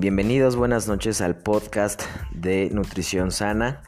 Bienvenidos, 0.00 0.56
buenas 0.56 0.88
noches 0.88 1.20
al 1.20 1.36
podcast 1.36 2.02
de 2.32 2.70
Nutrición 2.72 3.30
Sana. 3.30 3.82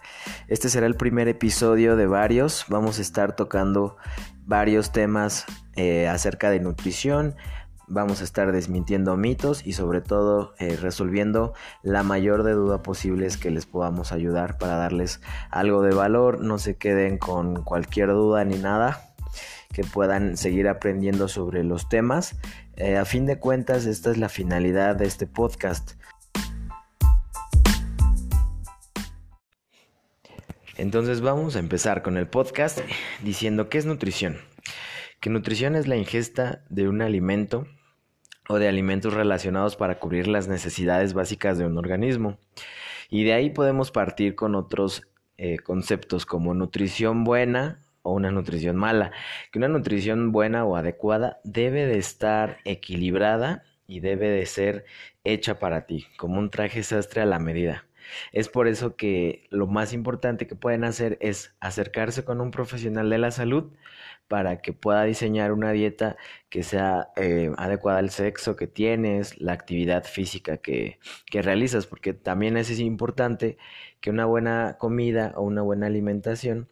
Este 0.49 0.69
será 0.69 0.87
el 0.87 0.97
primer 0.97 1.29
episodio 1.29 1.97
de 1.97 2.07
varios. 2.07 2.67
Vamos 2.69 2.99
a 2.99 3.03
estar 3.03 3.35
tocando 3.37 3.97
varios 4.45 4.93
temas 4.93 5.47
eh, 5.77 6.09
acerca 6.09 6.51
de 6.51 6.61
nutrición. 6.61 7.37
Vamos 7.93 8.21
a 8.21 8.25
estar 8.25 8.53
desmintiendo 8.53 9.17
mitos 9.17 9.67
y 9.67 9.73
sobre 9.73 10.01
todo 10.01 10.55
eh, 10.61 10.77
resolviendo 10.81 11.55
la 11.83 12.05
mayor 12.05 12.45
de 12.45 12.53
duda 12.53 12.85
posibles 12.85 13.37
que 13.37 13.51
les 13.51 13.67
podamos 13.67 14.13
ayudar 14.13 14.59
para 14.59 14.77
darles 14.77 15.21
algo 15.51 15.83
de 15.83 15.93
valor. 15.93 16.41
No 16.41 16.59
se 16.59 16.77
queden 16.77 17.19
con 17.19 17.65
cualquier 17.65 18.11
duda 18.11 18.45
ni 18.45 18.59
nada 18.59 19.13
que 19.73 19.83
puedan 19.83 20.37
seguir 20.37 20.69
aprendiendo 20.69 21.27
sobre 21.27 21.65
los 21.65 21.89
temas. 21.89 22.37
Eh, 22.77 22.97
a 22.97 23.05
fin 23.05 23.27
de 23.27 23.41
cuentas, 23.41 23.87
esta 23.87 24.13
es 24.13 24.19
la 24.19 24.29
finalidad 24.29 24.95
de 24.95 25.07
este 25.07 25.27
podcast. 25.27 25.95
Entonces 30.77 31.23
vamos 31.23 31.57
a 31.57 31.59
empezar 31.59 32.03
con 32.03 32.17
el 32.17 32.29
podcast 32.29 32.79
diciendo 33.25 33.69
qué 33.69 33.79
es 33.79 33.85
nutrición. 33.85 34.37
Que 35.19 35.29
nutrición 35.29 35.75
es 35.75 35.89
la 35.89 35.97
ingesta 35.97 36.63
de 36.71 36.89
un 36.89 37.03
alimento 37.03 37.67
o 38.51 38.59
de 38.59 38.67
alimentos 38.67 39.15
relacionados 39.15 39.77
para 39.77 40.01
cubrir 40.01 40.27
las 40.27 40.49
necesidades 40.49 41.15
básicas 41.15 41.57
de 41.57 41.67
un 41.67 41.79
organismo. 41.79 42.37
Y 43.09 43.23
de 43.23 43.33
ahí 43.33 43.51
podemos 43.51 43.93
partir 43.93 44.35
con 44.35 44.57
otros 44.57 45.07
eh, 45.39 45.59
conceptos 45.61 46.27
como 46.27 46.53
nutrición 46.53 47.23
buena 47.23 47.81
o 48.03 48.13
una 48.13 48.33
nutrición 48.33 48.75
mala. 48.75 49.13
Que 49.53 49.61
una 49.61 49.69
nutrición 49.69 50.33
buena 50.33 50.65
o 50.65 50.75
adecuada 50.75 51.39
debe 51.45 51.87
de 51.87 51.99
estar 51.99 52.59
equilibrada 52.65 53.63
y 53.87 54.01
debe 54.01 54.29
de 54.29 54.45
ser 54.47 54.85
hecha 55.23 55.61
para 55.61 55.87
ti, 55.87 56.09
como 56.17 56.41
un 56.41 56.51
traje 56.51 56.83
sastre 56.83 57.23
a 57.23 57.27
la 57.27 57.39
medida. 57.39 57.85
Es 58.33 58.49
por 58.49 58.69
eso 58.69 58.97
que 58.97 59.47
lo 59.51 59.67
más 59.67 59.93
importante 59.93 60.47
que 60.47 60.57
pueden 60.57 60.85
hacer 60.85 61.19
es 61.21 61.55
acercarse 61.61 62.25
con 62.25 62.41
un 62.41 62.51
profesional 62.51 63.11
de 63.11 63.19
la 63.19 63.31
salud 63.31 63.73
para 64.29 64.61
que 64.63 64.73
pueda 64.73 65.05
diseñar 65.05 65.53
una 65.53 65.73
dieta 65.73 66.17
que 66.51 66.63
sea 66.63 67.09
eh, 67.17 67.51
adecuada 67.57 67.99
al 67.99 68.11
sexo 68.11 68.55
que 68.55 68.69
tienes, 68.69 69.41
la 69.41 69.53
actividad 69.53 70.05
física 70.05 70.59
que, 70.59 71.01
que 71.27 71.43
realizas, 71.43 71.87
porque 71.87 72.15
también 72.15 72.57
es 72.57 72.79
importante 72.79 73.59
que 74.01 74.11
una 74.11 74.27
buena 74.27 74.77
comida 74.79 75.33
o 75.37 75.43
una 75.43 75.63
buena 75.63 75.87
alimentación 75.87 76.69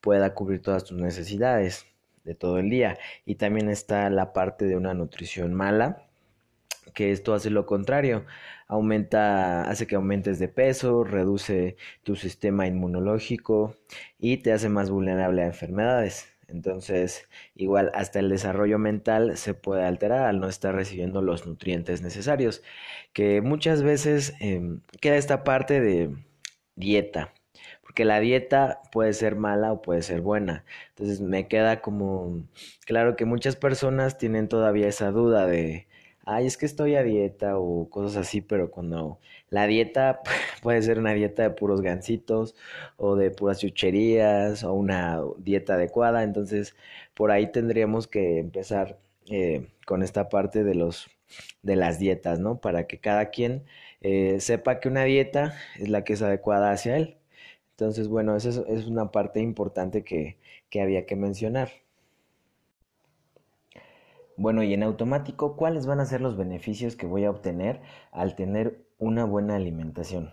pueda 0.00 0.34
cubrir 0.34 0.62
todas 0.62 0.84
tus 0.84 0.98
necesidades 0.98 1.86
de 2.24 2.34
todo 2.34 2.58
el 2.58 2.70
día. 2.70 2.98
Y 3.24 3.36
también 3.36 3.68
está 3.68 4.10
la 4.10 4.32
parte 4.32 4.64
de 4.64 4.76
una 4.76 4.94
nutrición 4.94 5.54
mala, 5.54 6.03
que 6.94 7.12
esto 7.12 7.34
hace 7.34 7.50
lo 7.50 7.66
contrario, 7.66 8.24
aumenta, 8.68 9.62
hace 9.62 9.86
que 9.86 9.96
aumentes 9.96 10.38
de 10.38 10.48
peso, 10.48 11.04
reduce 11.04 11.76
tu 12.02 12.16
sistema 12.16 12.66
inmunológico 12.66 13.76
y 14.18 14.38
te 14.38 14.52
hace 14.52 14.68
más 14.68 14.90
vulnerable 14.90 15.42
a 15.42 15.46
enfermedades. 15.46 16.34
Entonces, 16.48 17.28
igual 17.54 17.90
hasta 17.94 18.20
el 18.20 18.28
desarrollo 18.28 18.78
mental 18.78 19.36
se 19.36 19.54
puede 19.54 19.84
alterar 19.84 20.22
al 20.22 20.40
no 20.40 20.48
estar 20.48 20.74
recibiendo 20.74 21.22
los 21.22 21.46
nutrientes 21.46 22.02
necesarios, 22.02 22.62
que 23.12 23.40
muchas 23.40 23.82
veces 23.82 24.34
em, 24.40 24.80
queda 25.00 25.16
esta 25.16 25.44
parte 25.44 25.80
de 25.80 26.14
dieta, 26.76 27.32
porque 27.82 28.04
la 28.04 28.20
dieta 28.20 28.80
puede 28.92 29.12
ser 29.12 29.36
mala 29.36 29.72
o 29.72 29.82
puede 29.82 30.02
ser 30.02 30.20
buena. 30.20 30.64
Entonces 30.90 31.20
me 31.20 31.48
queda 31.48 31.80
como 31.80 32.44
claro 32.86 33.16
que 33.16 33.24
muchas 33.24 33.56
personas 33.56 34.18
tienen 34.18 34.48
todavía 34.48 34.88
esa 34.88 35.10
duda 35.10 35.46
de 35.46 35.86
ay, 36.26 36.46
es 36.46 36.56
que 36.56 36.66
estoy 36.66 36.94
a 36.96 37.02
dieta 37.02 37.58
o 37.58 37.88
cosas 37.90 38.16
así, 38.16 38.40
pero 38.40 38.70
cuando 38.70 39.18
la 39.50 39.66
dieta 39.66 40.20
puede 40.62 40.82
ser 40.82 40.98
una 40.98 41.12
dieta 41.14 41.42
de 41.42 41.50
puros 41.50 41.80
gancitos 41.82 42.54
o 42.96 43.16
de 43.16 43.30
puras 43.30 43.60
chucherías 43.60 44.64
o 44.64 44.72
una 44.74 45.20
dieta 45.38 45.74
adecuada, 45.74 46.22
entonces 46.22 46.76
por 47.14 47.30
ahí 47.30 47.50
tendríamos 47.52 48.06
que 48.06 48.38
empezar 48.38 48.98
eh, 49.30 49.68
con 49.86 50.02
esta 50.02 50.28
parte 50.28 50.64
de 50.64 50.74
los 50.74 51.08
de 51.62 51.76
las 51.76 51.98
dietas, 51.98 52.38
¿no? 52.40 52.60
Para 52.60 52.86
que 52.86 52.98
cada 53.00 53.30
quien 53.30 53.64
eh, 54.00 54.40
sepa 54.40 54.80
que 54.80 54.88
una 54.88 55.04
dieta 55.04 55.54
es 55.78 55.88
la 55.88 56.04
que 56.04 56.14
es 56.14 56.22
adecuada 56.22 56.70
hacia 56.70 56.96
él. 56.96 57.16
Entonces, 57.70 58.08
bueno, 58.08 58.36
esa 58.36 58.50
es, 58.68 58.86
una 58.86 59.10
parte 59.10 59.40
importante 59.40 60.04
que, 60.04 60.36
que 60.70 60.80
había 60.82 61.06
que 61.06 61.16
mencionar. 61.16 61.70
Bueno, 64.36 64.64
y 64.64 64.74
en 64.74 64.82
automático, 64.82 65.56
¿cuáles 65.56 65.86
van 65.86 66.00
a 66.00 66.06
ser 66.06 66.20
los 66.20 66.36
beneficios 66.36 66.96
que 66.96 67.06
voy 67.06 67.24
a 67.24 67.30
obtener 67.30 67.80
al 68.10 68.34
tener 68.34 68.84
una 68.98 69.24
buena 69.24 69.54
alimentación? 69.54 70.32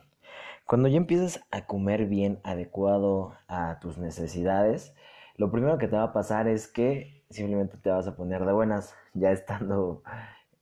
Cuando 0.65 0.87
ya 0.87 0.97
empiezas 0.97 1.41
a 1.51 1.67
comer 1.67 2.07
bien, 2.07 2.39
adecuado 2.43 3.33
a 3.47 3.79
tus 3.79 3.99
necesidades, 3.99 4.95
lo 5.37 5.51
primero 5.51 5.77
que 5.77 5.87
te 5.87 5.97
va 5.97 6.03
a 6.03 6.13
pasar 6.13 6.47
es 6.47 6.67
que 6.67 7.23
simplemente 7.29 7.77
te 7.77 7.91
vas 7.91 8.07
a 8.07 8.15
poner 8.15 8.43
de 8.43 8.53
buenas, 8.53 8.95
ya 9.13 9.31
estando 9.31 10.01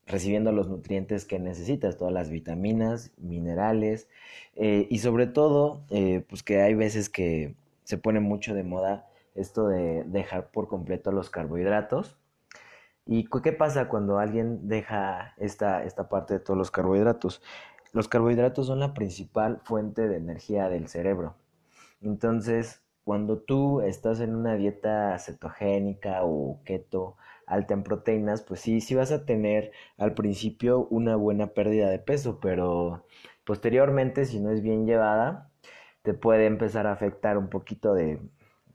recibiendo 0.05 0.51
los 0.51 0.67
nutrientes 0.67 1.23
que 1.23 1.39
necesitas, 1.39 1.97
todas 1.97 2.13
las 2.13 2.29
vitaminas, 2.29 3.11
minerales, 3.17 4.09
eh, 4.55 4.85
y 4.89 4.99
sobre 4.99 5.28
todo, 5.28 5.85
eh, 5.91 6.25
pues 6.28 6.44
que 6.44 6.61
hay 6.61 6.73
veces 6.73 7.09
que 7.09 7.55
se 7.85 7.97
pone 7.97 8.19
mucho 8.19 8.53
de 8.53 8.63
moda 8.63 9.07
esto 9.33 9.69
de 9.69 10.03
dejar 10.03 10.51
por 10.51 10.67
completo 10.67 11.13
los 11.13 11.29
carbohidratos 11.29 12.19
¿Y 13.12 13.28
qué 13.42 13.52
pasa 13.52 13.90
cuando 13.90 14.20
alguien 14.20 14.68
deja 14.68 15.34
esta, 15.38 15.84
esta 15.84 16.09
parte 16.09 16.36
de 16.36 16.40
todos 16.40 16.56
los 16.56 16.70
carbohidratos? 16.70 17.42
Los 17.92 18.08
carbohidratos 18.08 18.68
son 18.68 18.80
la 18.80 18.94
principal 18.94 19.62
fuente 19.64 20.08
de 20.08 20.18
energía 20.18 20.70
del 20.70 20.88
cerebro. 20.88 21.34
Entonces, 22.03 22.84
cuando 23.03 23.40
tú 23.40 23.81
estás 23.81 24.20
en 24.20 24.36
una 24.36 24.53
dieta 24.53 25.18
cetogénica 25.18 26.20
o 26.24 26.59
keto 26.66 27.18
alta 27.47 27.74
en 27.74 27.81
proteínas, 27.81 28.44
pues 28.44 28.59
sí, 28.59 28.80
sí 28.80 28.94
vas 28.94 29.12
a 29.12 29.26
tener 29.26 29.72
al 29.97 30.14
principio 30.14 30.86
una 30.91 31.16
buena 31.16 31.47
pérdida 31.47 31.90
de 31.90 31.97
peso, 31.97 32.40
pero 32.40 33.08
posteriormente, 33.44 34.26
si 34.26 34.40
no 34.40 34.52
es 34.52 34.62
bien 34.62 34.86
llevada, 34.86 35.50
te 36.03 36.14
puede 36.14 36.46
empezar 36.46 36.86
a 36.86 36.91
afectar 36.91 37.40
un 37.40 37.50
poquito 37.50 37.96
de 37.96 38.20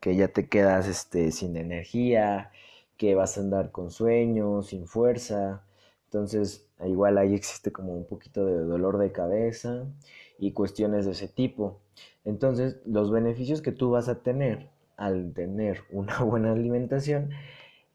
que 0.00 0.16
ya 0.16 0.26
te 0.26 0.48
quedas 0.48 0.88
este, 0.88 1.30
sin 1.30 1.56
energía, 1.56 2.50
que 2.96 3.14
vas 3.14 3.36
a 3.38 3.40
andar 3.40 3.70
con 3.72 3.90
sueño, 3.90 4.62
sin 4.62 4.86
fuerza. 4.86 5.64
Entonces, 6.06 6.66
igual 6.84 7.18
ahí 7.18 7.34
existe 7.34 7.72
como 7.72 7.94
un 7.94 8.06
poquito 8.06 8.44
de 8.46 8.58
dolor 8.60 8.98
de 8.98 9.12
cabeza 9.12 9.86
y 10.38 10.52
cuestiones 10.52 11.06
de 11.06 11.12
ese 11.12 11.28
tipo. 11.28 11.80
Entonces, 12.24 12.78
los 12.86 13.10
beneficios 13.10 13.62
que 13.62 13.72
tú 13.72 13.90
vas 13.90 14.08
a 14.08 14.22
tener 14.22 14.70
al 14.96 15.32
tener 15.34 15.82
una 15.92 16.20
buena 16.22 16.52
alimentación 16.52 17.30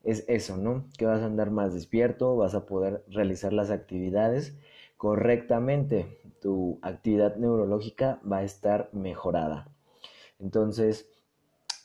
es 0.03 0.25
eso, 0.27 0.57
¿no? 0.57 0.85
Que 0.97 1.05
vas 1.05 1.21
a 1.21 1.25
andar 1.25 1.51
más 1.51 1.73
despierto, 1.73 2.35
vas 2.35 2.55
a 2.55 2.65
poder 2.65 3.03
realizar 3.09 3.53
las 3.53 3.69
actividades 3.71 4.55
correctamente, 4.97 6.19
tu 6.41 6.79
actividad 6.81 7.35
neurológica 7.37 8.19
va 8.29 8.37
a 8.39 8.43
estar 8.43 8.89
mejorada. 8.93 9.67
Entonces, 10.39 11.07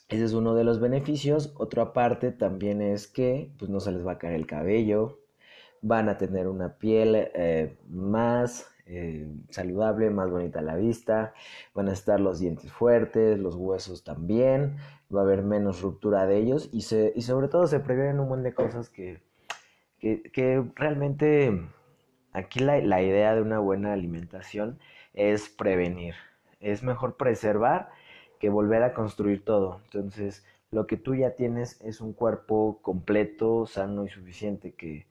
ese 0.09 0.23
es 0.23 0.33
uno 0.33 0.55
de 0.55 0.63
los 0.63 0.79
beneficios. 0.79 1.53
Otra 1.57 1.93
parte 1.93 2.31
también 2.31 2.81
es 2.81 3.07
que 3.07 3.51
pues, 3.57 3.69
no 3.71 3.79
se 3.79 3.91
les 3.91 4.05
va 4.05 4.13
a 4.13 4.17
caer 4.17 4.35
el 4.35 4.47
cabello, 4.47 5.19
van 5.81 6.09
a 6.09 6.17
tener 6.17 6.47
una 6.47 6.77
piel 6.77 7.15
eh, 7.15 7.77
más 7.87 8.69
eh, 8.87 9.27
saludable, 9.49 10.09
más 10.11 10.29
bonita 10.29 10.59
a 10.59 10.63
la 10.63 10.75
vista, 10.75 11.33
van 11.73 11.89
a 11.89 11.93
estar 11.93 12.19
los 12.19 12.39
dientes 12.39 12.71
fuertes, 12.71 13.39
los 13.39 13.55
huesos 13.55 14.03
también, 14.03 14.77
va 15.13 15.21
a 15.21 15.23
haber 15.23 15.41
menos 15.41 15.81
ruptura 15.81 16.27
de 16.27 16.37
ellos 16.37 16.69
y, 16.71 16.81
se, 16.81 17.11
y 17.15 17.21
sobre 17.21 17.47
todo 17.47 17.65
se 17.67 17.79
previenen 17.79 18.19
un 18.19 18.29
montón 18.29 18.43
de 18.43 18.53
cosas 18.53 18.89
que, 18.89 19.21
que, 19.99 20.63
realmente 20.75 21.67
aquí 22.31 22.59
la, 22.59 22.79
la 22.79 23.01
idea 23.01 23.33
de 23.33 23.41
una 23.41 23.59
buena 23.59 23.93
alimentación 23.93 24.77
es 25.13 25.49
prevenir, 25.49 26.13
es 26.59 26.83
mejor 26.83 27.17
preservar 27.17 27.89
volver 28.49 28.83
a 28.83 28.93
construir 28.93 29.43
todo. 29.43 29.81
Entonces, 29.85 30.45
lo 30.71 30.87
que 30.87 30.97
tú 30.97 31.15
ya 31.15 31.31
tienes 31.31 31.79
es 31.81 32.01
un 32.01 32.13
cuerpo 32.13 32.79
completo, 32.81 33.65
sano 33.65 34.05
y 34.05 34.09
suficiente 34.09 34.73
que, 34.73 35.07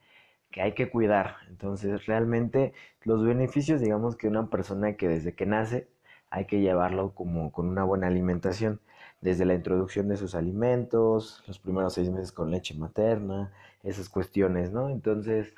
que 0.51 0.63
hay 0.63 0.73
que 0.73 0.91
cuidar. 0.91 1.37
Entonces, 1.49 2.07
realmente 2.07 2.75
los 3.03 3.25
beneficios, 3.25 3.81
digamos 3.81 4.17
que 4.17 4.29
una 4.29 4.49
persona 4.51 4.95
que 4.97 5.09
desde 5.09 5.35
que 5.35 5.47
nace 5.47 5.89
hay 6.31 6.47
que 6.47 6.61
llevarlo 6.61 7.15
como 7.15 7.53
con 7.53 7.69
una 7.69 7.85
buena 7.85 8.09
alimentación, 8.09 8.81
desde 9.21 9.45
la 9.45 9.55
introducción 9.55 10.09
de 10.09 10.17
sus 10.17 10.35
alimentos, 10.35 11.43
los 11.47 11.59
primeros 11.59 11.95
seis 11.95 12.11
meses 12.11 12.33
con 12.33 12.51
leche 12.51 12.75
materna, 12.75 13.53
esas 13.83 14.09
cuestiones, 14.09 14.71
¿no? 14.73 14.91
Entonces, 14.91 15.55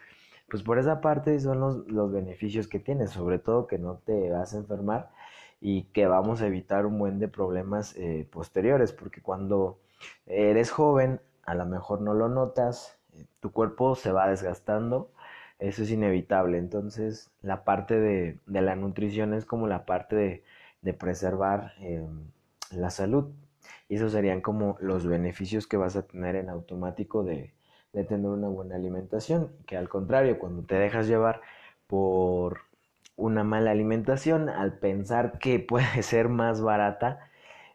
pues 0.48 0.62
por 0.62 0.78
esa 0.78 1.00
parte 1.00 1.40
son 1.40 1.60
los, 1.60 1.88
los 1.88 2.12
beneficios 2.12 2.68
que 2.68 2.78
tienes, 2.78 3.10
sobre 3.10 3.38
todo 3.38 3.66
que 3.66 3.78
no 3.78 3.96
te 3.96 4.30
vas 4.30 4.54
a 4.54 4.58
enfermar 4.58 5.10
y 5.60 5.84
que 5.84 6.06
vamos 6.06 6.42
a 6.42 6.46
evitar 6.46 6.86
un 6.86 6.98
buen 6.98 7.18
de 7.18 7.28
problemas 7.28 7.96
eh, 7.96 8.28
posteriores, 8.30 8.92
porque 8.92 9.22
cuando 9.22 9.78
eres 10.26 10.70
joven, 10.70 11.20
a 11.44 11.54
lo 11.54 11.66
mejor 11.66 12.00
no 12.00 12.14
lo 12.14 12.28
notas, 12.28 12.98
eh, 13.14 13.24
tu 13.40 13.52
cuerpo 13.52 13.94
se 13.94 14.12
va 14.12 14.28
desgastando, 14.28 15.10
eso 15.58 15.82
es 15.82 15.90
inevitable, 15.90 16.58
entonces 16.58 17.30
la 17.40 17.64
parte 17.64 17.98
de, 17.98 18.38
de 18.46 18.60
la 18.60 18.76
nutrición 18.76 19.32
es 19.32 19.44
como 19.46 19.66
la 19.66 19.86
parte 19.86 20.16
de, 20.16 20.44
de 20.82 20.92
preservar 20.92 21.72
em, 21.80 22.30
la 22.70 22.90
salud, 22.90 23.30
y 23.88 23.96
esos 23.96 24.12
serían 24.12 24.40
como 24.40 24.76
los 24.80 25.06
beneficios 25.06 25.66
que 25.66 25.76
vas 25.76 25.96
a 25.96 26.02
tener 26.06 26.36
en 26.36 26.50
automático 26.50 27.24
de, 27.24 27.54
de 27.92 28.04
tener 28.04 28.30
una 28.30 28.48
buena 28.48 28.76
alimentación, 28.76 29.50
que 29.66 29.76
al 29.76 29.88
contrario, 29.88 30.38
cuando 30.38 30.62
te 30.62 30.74
dejas 30.76 31.06
llevar 31.06 31.40
por 31.86 32.65
una 33.16 33.44
mala 33.44 33.70
alimentación, 33.70 34.48
al 34.48 34.78
pensar 34.78 35.38
que 35.38 35.58
puede 35.68 36.02
ser 36.02 36.28
más 36.28 36.60
barata 36.62 37.20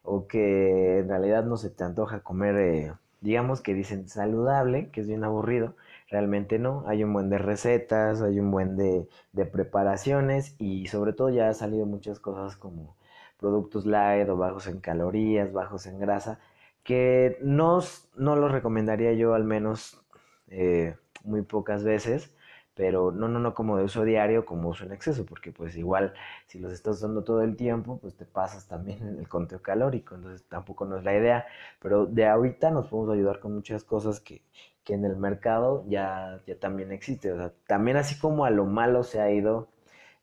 o 0.04 0.28
que 0.28 1.00
en 1.00 1.10
realidad 1.10 1.44
no 1.46 1.58
se 1.58 1.70
te 1.70 1.84
antoja 1.84 2.22
comer, 2.22 2.56
eh, 2.58 2.94
digamos 3.22 3.62
que 3.62 3.74
dicen 3.74 4.10
saludable, 4.10 4.90
que 4.92 5.02
es 5.02 5.08
bien 5.08 5.24
aburrido, 5.24 5.76
realmente 6.10 6.60
no, 6.60 6.84
hay 6.88 7.04
un 7.04 7.14
buen 7.14 7.30
de 7.30 7.38
recetas, 7.38 8.22
hay 8.22 8.40
un 8.40 8.52
buen 8.52 8.78
de, 8.78 9.08
de 9.34 9.46
preparaciones 9.46 10.56
y 10.60 10.88
sobre 10.88 11.14
todo 11.14 11.30
ya 11.30 11.50
ha 11.50 11.54
salido 11.54 11.86
muchas 11.86 12.20
cosas 12.20 12.58
como 12.58 12.96
productos 13.40 13.86
light 13.86 14.30
o 14.30 14.38
bajos 14.38 14.68
en 14.68 14.80
calorías, 14.80 15.52
bajos 15.54 15.88
en 15.88 16.00
grasa, 16.00 16.40
que 16.84 17.38
no, 17.42 17.80
no 18.16 18.36
los 18.36 18.52
recomendaría 18.52 19.14
yo 19.14 19.34
al 19.34 19.44
menos 19.44 20.02
eh, 20.50 20.96
muy 21.24 21.42
pocas 21.42 21.84
veces, 21.84 22.34
pero 22.76 23.12
no, 23.12 23.28
no, 23.28 23.40
no 23.40 23.54
como 23.54 23.78
de 23.78 23.84
uso 23.84 24.04
diario, 24.04 24.46
como 24.46 24.70
uso 24.70 24.86
en 24.86 24.94
exceso, 24.94 25.26
porque 25.26 25.52
pues 25.52 25.76
igual 25.78 26.14
si 26.48 26.60
los 26.60 26.72
estás 26.72 26.98
usando 26.98 27.24
todo 27.24 27.42
el 27.42 27.56
tiempo, 27.56 28.00
pues 28.00 28.16
te 28.16 28.26
pasas 28.26 28.68
también 28.68 29.00
en 29.08 29.20
el 29.20 29.28
conteo 29.28 29.62
calórico, 29.62 30.16
entonces 30.16 30.48
tampoco 30.48 30.86
no 30.86 30.98
es 30.98 31.04
la 31.04 31.16
idea, 31.16 31.46
pero 31.80 32.06
de 32.06 32.28
ahorita 32.28 32.72
nos 32.72 32.88
podemos 32.88 33.14
ayudar 33.14 33.40
con 33.40 33.54
muchas 33.54 33.84
cosas 33.84 34.20
que, 34.20 34.42
que 34.84 34.94
en 34.94 35.06
el 35.06 35.18
mercado 35.18 35.84
ya, 35.88 36.42
ya 36.48 36.60
también 36.60 36.92
existe, 36.92 37.32
o 37.32 37.38
sea, 37.38 37.52
también 37.68 37.98
así 37.98 38.18
como 38.20 38.46
a 38.46 38.50
lo 38.50 38.66
malo 38.66 39.04
se 39.04 39.22
ha 39.22 39.32
ido 39.32 39.68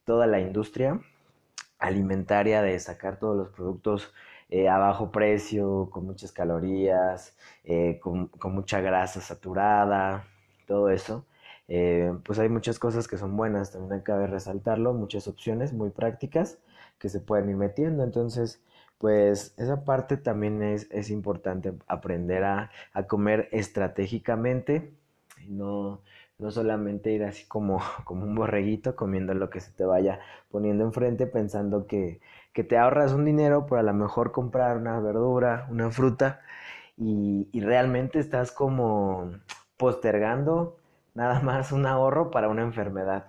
toda 0.05 0.27
la 0.27 0.41
industria 0.41 1.01
alimentaria 1.79 2.63
de 2.63 2.79
sacar 2.81 3.19
todos 3.19 3.37
los 3.37 3.49
productos 3.51 4.13
eh, 4.51 4.69
a 4.69 4.79
bajo 4.79 5.11
precio, 5.11 5.91
con 5.91 6.07
muchas 6.07 6.33
calorías, 6.33 7.37
eh, 7.65 7.99
con, 8.01 8.29
con, 8.29 8.55
mucha 8.55 8.81
grasa 8.81 9.21
saturada, 9.21 10.25
todo 10.67 10.89
eso. 10.91 11.27
Eh, 11.69 12.13
pues 12.25 12.39
hay 12.39 12.49
muchas 12.49 12.79
cosas 12.79 13.09
que 13.09 13.19
son 13.19 13.37
buenas, 13.37 13.73
también 13.73 14.01
cabe 14.03 14.27
resaltarlo, 14.27 14.95
muchas 14.95 15.29
opciones 15.29 15.73
muy 15.73 15.91
prácticas 15.91 16.59
que 16.99 17.09
se 17.09 17.21
pueden 17.21 17.51
ir 17.51 17.57
metiendo. 17.57 18.05
Entonces, 18.05 18.63
pues 18.99 19.55
esa 19.59 19.85
parte 19.85 20.17
también 20.17 20.63
es, 20.63 20.89
es 20.91 21.11
importante 21.11 21.75
aprender 21.87 22.45
a, 22.45 22.71
a 22.93 23.05
comer 23.07 23.49
estratégicamente 23.53 24.93
no, 25.49 26.03
no 26.39 26.51
solamente 26.51 27.13
ir 27.13 27.25
así 27.25 27.47
como, 27.47 27.81
como 28.05 28.25
un 28.25 28.35
borreguito 28.35 28.97
comiendo 28.97 29.35
lo 29.35 29.51
que 29.51 29.61
se 29.61 29.73
te 29.73 29.85
vaya 29.85 30.21
poniendo 30.51 30.85
enfrente 30.85 31.27
pensando 31.27 31.87
que, 31.87 32.21
que 32.53 32.65
te 32.65 32.77
ahorras 32.79 33.13
un 33.13 33.25
dinero 33.25 33.67
por 33.67 33.79
a 33.79 33.83
lo 33.83 33.95
mejor 33.95 34.33
comprar 34.33 34.77
una 34.79 35.01
verdura, 35.01 35.67
una 35.71 35.91
fruta 35.91 36.41
y, 36.97 37.49
y 37.53 37.61
realmente 37.61 38.19
estás 38.19 38.53
como 38.53 39.33
postergando 39.77 40.78
nada 41.19 41.41
más 41.41 41.73
un 41.73 41.85
ahorro 41.85 42.31
para 42.31 42.49
una 42.49 42.63
enfermedad 42.63 43.27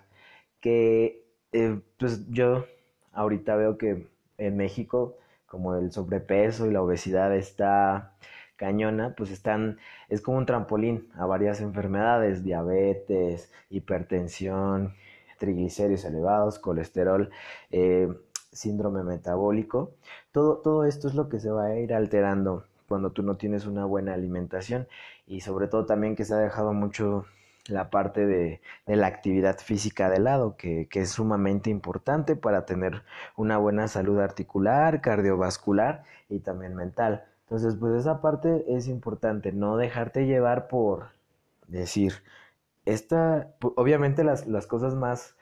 que 0.61 1.25
eh, 1.51 1.79
pues 1.97 2.29
yo 2.29 2.65
ahorita 3.13 3.55
veo 3.55 3.79
que 3.79 4.07
en 4.37 4.57
México 4.57 5.17
como 5.47 5.75
el 5.75 5.91
sobrepeso 5.91 6.67
y 6.67 6.71
la 6.71 6.83
obesidad 6.83 7.35
está 7.35 8.13
cañona, 8.57 9.15
pues 9.17 9.31
están, 9.31 9.79
es 10.07 10.21
como 10.21 10.37
un 10.37 10.45
trampolín 10.45 11.09
a 11.15 11.25
varias 11.25 11.61
enfermedades, 11.61 12.43
diabetes, 12.43 13.51
hipertensión, 13.71 14.93
triglicéridos 15.39 16.05
elevados, 16.05 16.59
colesterol, 16.59 17.31
eh, 17.71 18.13
síndrome 18.51 19.01
metabólico. 19.03 19.95
Todo, 20.31 20.57
todo 20.57 20.85
esto 20.85 21.07
es 21.07 21.15
lo 21.15 21.27
que 21.27 21.39
se 21.39 21.49
va 21.49 21.65
a 21.65 21.79
ir 21.79 21.93
alterando 21.93 22.65
cuando 22.87 23.11
tú 23.11 23.23
no 23.23 23.37
tienes 23.37 23.65
una 23.65 23.85
buena 23.85 24.13
alimentación 24.13 24.87
y 25.25 25.41
sobre 25.41 25.67
todo 25.67 25.85
también 25.87 26.15
que 26.15 26.25
se 26.25 26.35
ha 26.35 26.37
dejado 26.37 26.73
mucho 26.73 27.25
la 27.69 27.89
parte 27.89 28.25
de, 28.25 28.61
de 28.85 28.95
la 28.95 29.07
actividad 29.07 29.57
física 29.59 30.09
de 30.09 30.19
lado, 30.19 30.55
que, 30.57 30.87
que, 30.89 31.01
es 31.01 31.11
sumamente 31.11 31.69
importante 31.69 32.35
para 32.35 32.65
tener 32.65 33.03
una 33.35 33.57
buena 33.57 33.87
salud 33.87 34.19
articular, 34.19 35.01
cardiovascular 35.01 36.03
y 36.29 36.39
también 36.39 36.75
mental. 36.75 37.25
Entonces, 37.43 37.75
pues 37.79 37.93
esa 37.95 38.21
parte 38.21 38.65
es 38.67 38.87
importante, 38.87 39.51
no 39.51 39.77
dejarte 39.77 40.25
llevar 40.25 40.67
por 40.67 41.09
decir, 41.67 42.13
esta, 42.85 43.53
obviamente 43.75 44.23
las, 44.23 44.47
las 44.47 44.67
cosas 44.67 44.95
más, 44.95 45.35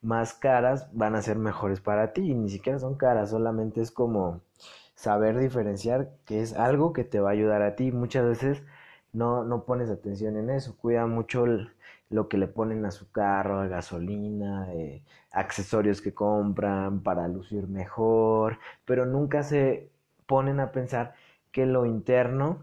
más 0.00 0.34
caras 0.34 0.88
van 0.92 1.14
a 1.14 1.22
ser 1.22 1.38
mejores 1.38 1.80
para 1.80 2.12
ti, 2.12 2.30
y 2.30 2.34
ni 2.34 2.50
siquiera 2.50 2.78
son 2.78 2.96
caras, 2.96 3.30
solamente 3.30 3.80
es 3.80 3.90
como 3.90 4.40
saber 4.94 5.38
diferenciar 5.38 6.10
que 6.24 6.40
es 6.42 6.54
algo 6.54 6.92
que 6.92 7.04
te 7.04 7.20
va 7.20 7.30
a 7.30 7.32
ayudar 7.32 7.62
a 7.62 7.76
ti. 7.76 7.92
Muchas 7.92 8.24
veces 8.26 8.62
no, 9.12 9.44
no 9.44 9.64
pones 9.64 9.90
atención 9.90 10.36
en 10.36 10.50
eso, 10.50 10.76
cuida 10.76 11.06
mucho 11.06 11.44
el, 11.44 11.73
lo 12.10 12.28
que 12.28 12.38
le 12.38 12.46
ponen 12.46 12.84
a 12.84 12.90
su 12.90 13.10
carro, 13.10 13.68
gasolina, 13.68 14.72
eh, 14.74 15.02
accesorios 15.30 16.00
que 16.00 16.14
compran 16.14 17.02
para 17.02 17.28
lucir 17.28 17.66
mejor, 17.66 18.58
pero 18.84 19.06
nunca 19.06 19.42
se 19.42 19.90
ponen 20.26 20.60
a 20.60 20.72
pensar 20.72 21.14
que 21.52 21.66
lo 21.66 21.86
interno 21.86 22.62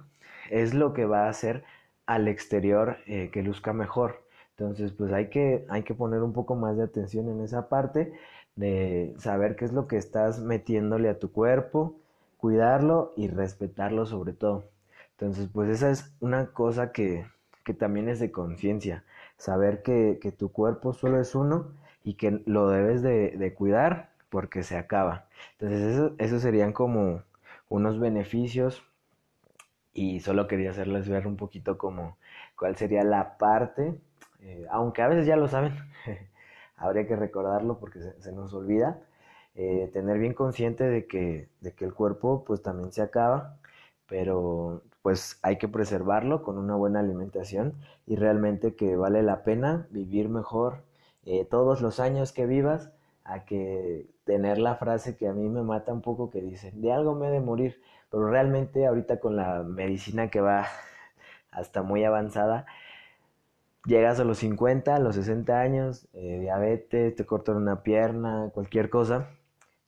es 0.49 0.73
lo 0.73 0.93
que 0.93 1.05
va 1.05 1.25
a 1.25 1.29
hacer 1.29 1.63
al 2.05 2.27
exterior 2.27 2.97
eh, 3.07 3.29
que 3.31 3.43
luzca 3.43 3.73
mejor. 3.73 4.23
Entonces, 4.57 4.91
pues 4.91 5.11
hay 5.13 5.29
que, 5.29 5.65
hay 5.69 5.83
que 5.83 5.95
poner 5.95 6.21
un 6.21 6.33
poco 6.33 6.55
más 6.55 6.77
de 6.77 6.83
atención 6.83 7.29
en 7.29 7.41
esa 7.41 7.69
parte, 7.69 8.13
de 8.55 9.13
saber 9.17 9.55
qué 9.55 9.65
es 9.65 9.73
lo 9.73 9.87
que 9.87 9.97
estás 9.97 10.39
metiéndole 10.39 11.09
a 11.09 11.19
tu 11.19 11.31
cuerpo, 11.31 11.95
cuidarlo 12.37 13.13
y 13.15 13.27
respetarlo 13.27 14.05
sobre 14.05 14.33
todo. 14.33 14.65
Entonces, 15.11 15.49
pues 15.51 15.69
esa 15.69 15.89
es 15.89 16.13
una 16.19 16.47
cosa 16.47 16.91
que, 16.91 17.25
que 17.63 17.73
también 17.73 18.09
es 18.09 18.19
de 18.19 18.31
conciencia, 18.31 19.03
saber 19.41 19.81
que, 19.81 20.19
que, 20.21 20.31
tu 20.31 20.51
cuerpo 20.51 20.93
solo 20.93 21.19
es 21.19 21.33
uno 21.35 21.73
y 22.03 22.13
que 22.13 22.43
lo 22.45 22.69
debes 22.69 23.01
de, 23.01 23.31
de 23.31 23.53
cuidar 23.53 24.11
porque 24.29 24.63
se 24.63 24.77
acaba. 24.77 25.25
Entonces, 25.53 25.81
eso, 25.95 26.15
eso 26.19 26.39
serían 26.39 26.73
como 26.73 27.23
unos 27.69 27.99
beneficios 27.99 28.83
y 29.93 30.19
solo 30.19 30.47
quería 30.47 30.69
hacerles 30.71 31.09
ver 31.09 31.25
un 31.27 31.37
poquito 31.37 31.77
como 31.77 32.17
cuál 32.57 32.75
sería 32.77 33.03
la 33.03 33.37
parte, 33.37 33.95
eh, 34.41 34.65
aunque 34.69 35.01
a 35.01 35.07
veces 35.07 35.25
ya 35.25 35.35
lo 35.35 35.47
saben, 35.47 35.73
habría 36.77 37.07
que 37.07 37.15
recordarlo 37.15 37.79
porque 37.79 37.99
se, 37.99 38.21
se 38.21 38.31
nos 38.31 38.53
olvida, 38.53 38.99
eh, 39.55 39.89
tener 39.91 40.19
bien 40.19 40.33
consciente 40.33 40.83
de 40.83 41.07
que, 41.07 41.49
de 41.61 41.73
que 41.73 41.85
el 41.85 41.93
cuerpo 41.93 42.43
pues 42.45 42.61
también 42.61 42.91
se 42.91 43.01
acaba, 43.01 43.57
pero 44.07 44.83
pues 45.01 45.39
hay 45.41 45.57
que 45.57 45.67
preservarlo 45.67 46.43
con 46.43 46.57
una 46.57 46.75
buena 46.75 46.99
alimentación 46.99 47.73
y 48.05 48.15
realmente 48.15 48.75
que 48.75 48.95
vale 48.95 49.23
la 49.23 49.43
pena 49.43 49.87
vivir 49.89 50.29
mejor 50.29 50.83
eh, 51.25 51.45
todos 51.45 51.81
los 51.81 51.99
años 51.99 52.31
que 52.31 52.45
vivas 52.45 52.91
a 53.23 53.45
que 53.45 54.07
tener 54.25 54.57
la 54.57 54.75
frase 54.75 55.15
que 55.15 55.27
a 55.27 55.33
mí 55.33 55.47
me 55.49 55.63
mata 55.63 55.93
un 55.93 56.01
poco 56.01 56.29
que 56.29 56.41
dice, 56.41 56.71
de 56.73 56.91
algo 56.91 57.15
me 57.15 57.27
he 57.27 57.31
de 57.31 57.39
morir, 57.39 57.81
pero 58.09 58.27
realmente 58.29 58.85
ahorita 58.85 59.19
con 59.19 59.35
la 59.35 59.63
medicina 59.63 60.29
que 60.29 60.41
va 60.41 60.67
hasta 61.51 61.81
muy 61.81 62.03
avanzada, 62.03 62.65
llegas 63.85 64.19
a 64.19 64.23
los 64.23 64.39
50, 64.39 64.95
a 64.95 64.99
los 64.99 65.15
60 65.15 65.59
años, 65.59 66.07
eh, 66.13 66.39
diabetes, 66.41 67.15
te 67.15 67.25
cortan 67.25 67.57
una 67.57 67.83
pierna, 67.83 68.51
cualquier 68.53 68.89
cosa, 68.89 69.29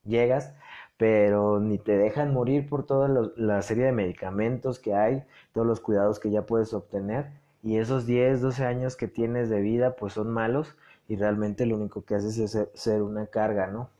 llegas, 0.04 0.54
pero 0.96 1.60
ni 1.60 1.78
te 1.78 1.96
dejan 1.96 2.32
morir 2.32 2.68
por 2.68 2.86
toda 2.86 3.08
la 3.36 3.62
serie 3.62 3.84
de 3.84 3.92
medicamentos 3.92 4.78
que 4.78 4.94
hay, 4.94 5.24
todos 5.52 5.66
los 5.66 5.80
cuidados 5.80 6.20
que 6.20 6.30
ya 6.30 6.46
puedes 6.46 6.72
obtener, 6.72 7.30
y 7.62 7.78
esos 7.78 8.06
10, 8.06 8.42
12 8.42 8.64
años 8.64 8.96
que 8.96 9.08
tienes 9.08 9.48
de 9.48 9.60
vida, 9.60 9.96
pues 9.96 10.12
son 10.12 10.30
malos, 10.30 10.76
y 11.08 11.16
realmente 11.16 11.66
lo 11.66 11.76
único 11.76 12.04
que 12.04 12.14
haces 12.14 12.38
es 12.38 12.68
ser 12.74 13.02
una 13.02 13.26
carga, 13.26 13.66
¿no? 13.66 13.90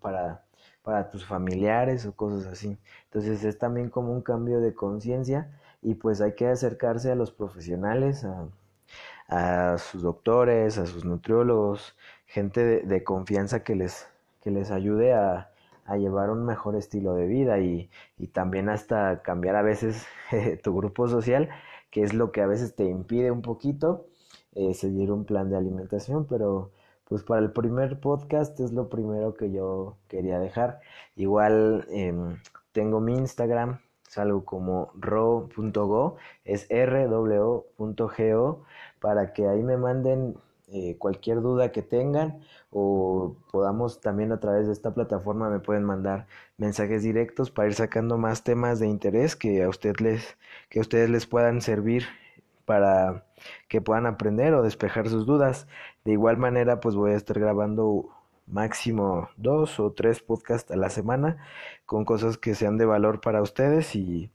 Para, 0.00 0.44
para 0.82 1.10
tus 1.10 1.24
familiares 1.24 2.06
o 2.06 2.12
cosas 2.12 2.46
así. 2.46 2.78
Entonces 3.04 3.44
es 3.44 3.58
también 3.58 3.90
como 3.90 4.12
un 4.12 4.22
cambio 4.22 4.60
de 4.60 4.74
conciencia 4.74 5.50
y 5.82 5.94
pues 5.94 6.20
hay 6.20 6.34
que 6.34 6.48
acercarse 6.48 7.10
a 7.12 7.14
los 7.14 7.30
profesionales, 7.32 8.24
a, 8.24 8.48
a 9.28 9.78
sus 9.78 10.02
doctores, 10.02 10.78
a 10.78 10.86
sus 10.86 11.04
nutriólogos, 11.04 11.96
gente 12.26 12.64
de, 12.64 12.80
de 12.82 13.04
confianza 13.04 13.62
que 13.62 13.76
les, 13.76 14.08
que 14.42 14.50
les 14.50 14.70
ayude 14.70 15.14
a, 15.14 15.51
a, 15.92 15.96
llevar 15.96 16.30
un 16.30 16.44
mejor 16.44 16.76
estilo 16.76 17.14
de 17.14 17.26
vida 17.26 17.58
y, 17.60 17.90
y 18.18 18.28
también 18.28 18.68
hasta 18.68 19.22
cambiar 19.22 19.56
a 19.56 19.62
veces 19.62 20.06
tu 20.62 20.74
grupo 20.76 21.08
social, 21.08 21.48
que 21.90 22.02
es 22.02 22.14
lo 22.14 22.32
que 22.32 22.42
a 22.42 22.46
veces 22.46 22.74
te 22.74 22.84
impide 22.84 23.30
un 23.30 23.42
poquito 23.42 24.06
eh, 24.54 24.74
seguir 24.74 25.10
un 25.10 25.24
plan 25.24 25.48
de 25.48 25.56
alimentación, 25.56 26.26
pero 26.26 26.72
pues 27.08 27.22
para 27.22 27.40
el 27.40 27.52
primer 27.52 28.00
podcast 28.00 28.58
es 28.60 28.72
lo 28.72 28.88
primero 28.88 29.34
que 29.34 29.50
yo 29.50 29.96
quería 30.08 30.38
dejar. 30.38 30.80
Igual 31.16 31.86
em, 31.90 32.38
tengo 32.72 33.00
mi 33.00 33.14
Instagram, 33.14 33.80
salgo 34.08 34.44
como 34.44 34.92
ro.go, 34.94 36.16
es 36.44 36.68
rw.go, 36.70 37.64
para 39.00 39.32
que 39.32 39.48
ahí 39.48 39.62
me 39.62 39.76
manden 39.76 40.36
eh, 40.68 40.96
cualquier 40.98 41.40
duda 41.42 41.72
que 41.72 41.82
tengan 41.82 42.40
o 42.70 43.36
podamos 43.50 44.00
también 44.00 44.32
a 44.32 44.40
través 44.40 44.66
de 44.66 44.72
esta 44.72 44.94
plataforma 44.94 45.50
me 45.50 45.60
pueden 45.60 45.84
mandar 45.84 46.26
mensajes 46.56 47.02
directos 47.02 47.50
para 47.50 47.68
ir 47.68 47.74
sacando 47.74 48.16
más 48.16 48.44
temas 48.44 48.78
de 48.78 48.88
interés 48.88 49.36
que 49.36 49.62
a 49.62 49.68
usted 49.68 49.96
les 50.00 50.38
que 50.70 50.80
ustedes 50.80 51.10
les 51.10 51.26
puedan 51.26 51.60
servir 51.60 52.04
para 52.64 53.26
que 53.68 53.80
puedan 53.80 54.06
aprender 54.06 54.54
o 54.54 54.62
despejar 54.62 55.08
sus 55.08 55.26
dudas. 55.26 55.66
De 56.04 56.12
igual 56.12 56.36
manera, 56.38 56.80
pues 56.80 56.94
voy 56.94 57.12
a 57.12 57.16
estar 57.16 57.38
grabando 57.38 58.08
máximo 58.46 59.28
dos 59.36 59.80
o 59.80 59.92
tres 59.92 60.20
podcasts 60.20 60.70
a 60.70 60.76
la 60.76 60.90
semana 60.90 61.38
con 61.86 62.04
cosas 62.04 62.38
que 62.38 62.54
sean 62.54 62.78
de 62.78 62.86
valor 62.86 63.20
para 63.20 63.42
ustedes 63.42 63.94
y, 63.96 64.30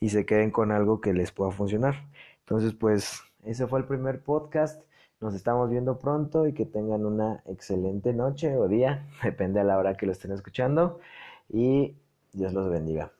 y 0.00 0.10
se 0.10 0.26
queden 0.26 0.50
con 0.50 0.72
algo 0.72 1.00
que 1.00 1.12
les 1.12 1.32
pueda 1.32 1.50
funcionar. 1.50 2.06
Entonces, 2.40 2.74
pues 2.74 3.22
ese 3.44 3.66
fue 3.66 3.80
el 3.80 3.86
primer 3.86 4.22
podcast. 4.22 4.82
Nos 5.22 5.34
estamos 5.34 5.70
viendo 5.70 5.98
pronto 5.98 6.48
y 6.48 6.52
que 6.52 6.66
tengan 6.66 7.06
una 7.06 7.44
excelente 7.46 8.12
noche 8.12 8.56
o 8.56 8.66
día, 8.66 9.06
depende 9.22 9.60
a 9.60 9.64
la 9.64 9.78
hora 9.78 9.96
que 9.96 10.04
lo 10.04 10.10
estén 10.10 10.32
escuchando 10.32 10.98
y 11.48 11.96
Dios 12.32 12.52
los 12.52 12.68
bendiga. 12.68 13.12